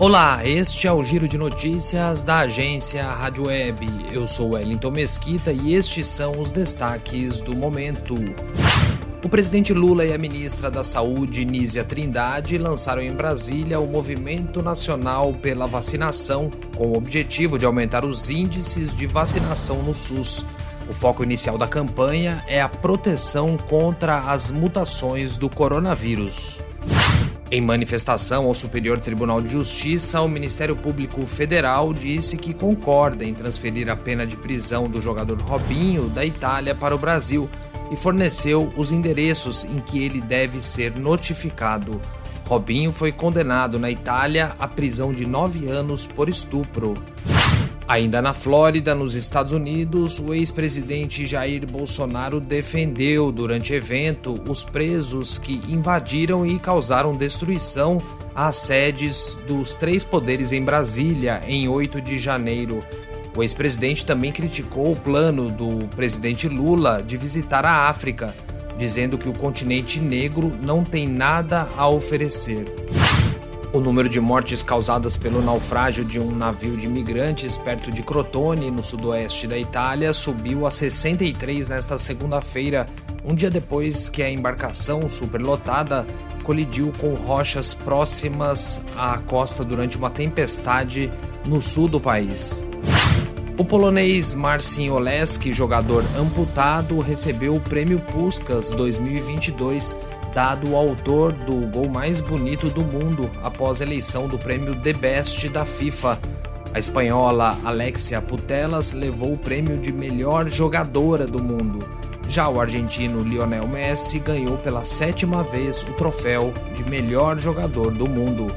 Olá, 0.00 0.46
este 0.46 0.86
é 0.86 0.92
o 0.92 1.02
Giro 1.02 1.26
de 1.26 1.36
Notícias 1.36 2.22
da 2.22 2.38
agência 2.38 3.04
Rádio 3.04 3.46
Web. 3.46 3.84
Eu 4.12 4.28
sou 4.28 4.50
Wellington 4.50 4.92
Mesquita 4.92 5.50
e 5.50 5.74
estes 5.74 6.06
são 6.06 6.38
os 6.40 6.52
destaques 6.52 7.40
do 7.40 7.52
momento. 7.52 8.14
O 9.24 9.28
presidente 9.28 9.74
Lula 9.74 10.04
e 10.04 10.14
a 10.14 10.18
ministra 10.18 10.70
da 10.70 10.84
Saúde, 10.84 11.44
Nízia 11.44 11.82
Trindade, 11.82 12.56
lançaram 12.58 13.02
em 13.02 13.12
Brasília 13.12 13.80
o 13.80 13.88
Movimento 13.88 14.62
Nacional 14.62 15.32
pela 15.32 15.66
Vacinação, 15.66 16.48
com 16.76 16.86
o 16.86 16.96
objetivo 16.96 17.58
de 17.58 17.66
aumentar 17.66 18.04
os 18.04 18.30
índices 18.30 18.94
de 18.94 19.04
vacinação 19.04 19.82
no 19.82 19.96
SUS. 19.96 20.46
O 20.88 20.92
foco 20.92 21.24
inicial 21.24 21.58
da 21.58 21.66
campanha 21.66 22.44
é 22.46 22.62
a 22.62 22.68
proteção 22.68 23.56
contra 23.56 24.20
as 24.30 24.52
mutações 24.52 25.36
do 25.36 25.50
coronavírus. 25.50 26.60
Em 27.50 27.62
manifestação 27.62 28.44
ao 28.44 28.54
Superior 28.54 28.98
Tribunal 28.98 29.40
de 29.40 29.48
Justiça, 29.48 30.20
o 30.20 30.28
Ministério 30.28 30.76
Público 30.76 31.26
Federal 31.26 31.94
disse 31.94 32.36
que 32.36 32.52
concorda 32.52 33.24
em 33.24 33.32
transferir 33.32 33.88
a 33.88 33.96
pena 33.96 34.26
de 34.26 34.36
prisão 34.36 34.86
do 34.86 35.00
jogador 35.00 35.40
Robinho 35.40 36.10
da 36.10 36.26
Itália 36.26 36.74
para 36.74 36.94
o 36.94 36.98
Brasil 36.98 37.48
e 37.90 37.96
forneceu 37.96 38.68
os 38.76 38.92
endereços 38.92 39.64
em 39.64 39.78
que 39.78 40.04
ele 40.04 40.20
deve 40.20 40.60
ser 40.60 40.94
notificado. 40.94 41.98
Robinho 42.44 42.92
foi 42.92 43.12
condenado 43.12 43.78
na 43.78 43.90
Itália 43.90 44.54
à 44.58 44.68
prisão 44.68 45.10
de 45.10 45.24
nove 45.24 45.66
anos 45.68 46.06
por 46.06 46.28
estupro. 46.28 46.94
Ainda 47.88 48.20
na 48.20 48.34
Flórida, 48.34 48.94
nos 48.94 49.14
Estados 49.14 49.50
Unidos, 49.50 50.18
o 50.18 50.34
ex-presidente 50.34 51.24
Jair 51.24 51.66
Bolsonaro 51.66 52.38
defendeu 52.38 53.32
durante 53.32 53.72
evento 53.72 54.34
os 54.46 54.62
presos 54.62 55.38
que 55.38 55.62
invadiram 55.66 56.44
e 56.44 56.58
causaram 56.58 57.16
destruição 57.16 57.96
às 58.34 58.56
sedes 58.56 59.38
dos 59.48 59.74
três 59.74 60.04
poderes 60.04 60.52
em 60.52 60.62
Brasília 60.62 61.40
em 61.48 61.66
8 61.66 62.02
de 62.02 62.18
janeiro. 62.18 62.84
O 63.34 63.42
ex-presidente 63.42 64.04
também 64.04 64.32
criticou 64.32 64.92
o 64.92 64.96
plano 64.96 65.50
do 65.50 65.88
presidente 65.96 66.46
Lula 66.46 67.02
de 67.02 67.16
visitar 67.16 67.64
a 67.64 67.88
África, 67.88 68.34
dizendo 68.76 69.16
que 69.16 69.30
o 69.30 69.32
continente 69.32 69.98
negro 69.98 70.52
não 70.62 70.84
tem 70.84 71.08
nada 71.08 71.66
a 71.74 71.88
oferecer. 71.88 72.66
O 73.70 73.80
número 73.80 74.08
de 74.08 74.18
mortes 74.18 74.62
causadas 74.62 75.14
pelo 75.14 75.42
naufrágio 75.42 76.02
de 76.02 76.18
um 76.18 76.34
navio 76.34 76.74
de 76.74 76.86
imigrantes 76.86 77.58
perto 77.58 77.90
de 77.90 78.02
Crotone, 78.02 78.70
no 78.70 78.82
sudoeste 78.82 79.46
da 79.46 79.58
Itália, 79.58 80.10
subiu 80.14 80.66
a 80.66 80.70
63 80.70 81.68
nesta 81.68 81.98
segunda-feira, 81.98 82.86
um 83.22 83.34
dia 83.34 83.50
depois 83.50 84.08
que 84.08 84.22
a 84.22 84.30
embarcação 84.30 85.06
superlotada 85.06 86.06
colidiu 86.42 86.90
com 86.98 87.12
rochas 87.12 87.74
próximas 87.74 88.82
à 88.96 89.18
costa 89.18 89.62
durante 89.62 89.98
uma 89.98 90.08
tempestade 90.08 91.10
no 91.44 91.60
sul 91.60 91.88
do 91.88 92.00
país. 92.00 92.64
O 93.58 93.64
polonês 93.64 94.32
Marcin 94.32 94.88
Oleski, 94.88 95.52
jogador 95.52 96.04
amputado, 96.18 97.00
recebeu 97.00 97.54
o 97.54 97.60
prêmio 97.60 98.00
Puskas 98.00 98.72
2022 98.72 99.94
dado 100.34 100.74
ao 100.74 100.88
autor 100.88 101.32
do 101.32 101.66
gol 101.66 101.88
mais 101.88 102.20
bonito 102.20 102.68
do 102.68 102.84
mundo 102.84 103.30
após 103.42 103.80
a 103.80 103.84
eleição 103.84 104.28
do 104.28 104.38
prêmio 104.38 104.74
The 104.76 104.92
Best 104.92 105.48
da 105.48 105.64
FIFA. 105.64 106.18
A 106.74 106.78
espanhola 106.78 107.58
Alexia 107.64 108.20
Putellas 108.20 108.92
levou 108.92 109.32
o 109.32 109.38
prêmio 109.38 109.78
de 109.78 109.92
melhor 109.92 110.48
jogadora 110.48 111.26
do 111.26 111.42
mundo. 111.42 111.78
Já 112.28 112.48
o 112.48 112.60
argentino 112.60 113.22
Lionel 113.22 113.66
Messi 113.66 114.18
ganhou 114.18 114.58
pela 114.58 114.84
sétima 114.84 115.42
vez 115.42 115.82
o 115.82 115.92
troféu 115.94 116.52
de 116.74 116.88
melhor 116.88 117.38
jogador 117.38 117.90
do 117.90 118.08
mundo. 118.08 118.54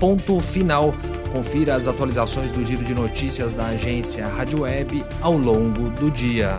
Ponto 0.00 0.40
final. 0.40 0.94
Confira 1.30 1.76
as 1.76 1.86
atualizações 1.86 2.50
do 2.50 2.64
giro 2.64 2.84
de 2.84 2.94
notícias 2.94 3.54
da 3.54 3.66
agência 3.66 4.26
Rádio 4.26 4.62
Web 4.62 5.04
ao 5.20 5.36
longo 5.36 5.88
do 5.90 6.10
dia. 6.10 6.58